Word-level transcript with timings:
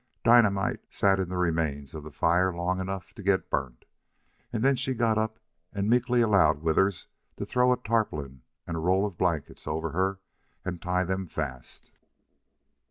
Dynamite 0.23 0.79
sat 0.89 1.19
in 1.19 1.29
the 1.29 1.37
remains 1.37 1.93
of 1.93 2.03
the 2.03 2.09
fire 2.09 2.51
long 2.51 2.79
enough 2.79 3.13
to 3.13 3.21
get 3.21 3.51
burnt, 3.51 3.85
and 4.51 4.63
then 4.63 4.75
she 4.75 4.95
got 4.95 5.19
up 5.19 5.37
and 5.73 5.87
meekly 5.87 6.21
allowed 6.21 6.63
Withers 6.63 7.05
to 7.37 7.45
throw 7.45 7.71
a 7.71 7.77
tarpaulin 7.77 8.41
and 8.65 8.75
a 8.77 8.79
roll 8.79 9.05
of 9.05 9.15
blankets 9.15 9.67
over 9.67 9.91
her 9.91 10.19
and 10.65 10.81
tie 10.81 11.03
them 11.03 11.27
fast. 11.27 11.91